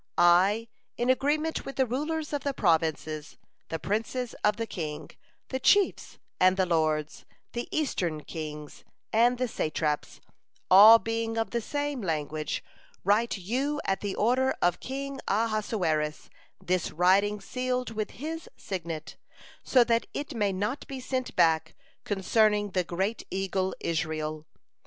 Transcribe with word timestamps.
I, 0.17 0.67
in 0.97 1.11
agreement 1.11 1.63
with 1.63 1.75
the 1.75 1.85
rulers 1.85 2.33
of 2.33 2.41
the 2.43 2.55
provinces, 2.55 3.37
the 3.69 3.77
princes 3.77 4.33
of 4.43 4.57
the 4.57 4.65
king, 4.65 5.11
the 5.49 5.59
chiefs 5.59 6.17
and 6.39 6.57
the 6.57 6.65
lords, 6.65 7.23
the 7.53 7.67
Eastern 7.69 8.23
kings 8.23 8.83
and 9.13 9.37
the 9.37 9.47
satraps, 9.47 10.19
all 10.71 10.97
being 10.97 11.37
of 11.37 11.51
the 11.51 11.61
same 11.61 12.01
language, 12.01 12.63
write 13.03 13.37
you 13.37 13.79
at 13.85 14.01
the 14.01 14.15
order 14.15 14.55
of 14.59 14.79
King 14.79 15.19
Ahasuerus 15.27 16.31
this 16.59 16.89
writing 16.91 17.39
sealed 17.39 17.91
with 17.91 18.09
his 18.09 18.49
signet, 18.57 19.17
so 19.63 19.83
that 19.83 20.07
it 20.15 20.33
may 20.33 20.51
not 20.51 20.87
be 20.87 20.99
sent 20.99 21.35
back, 21.35 21.75
concerning 22.05 22.71
the 22.71 22.83
great 22.83 23.27
eagle 23.29 23.75
Israel. 23.79 24.47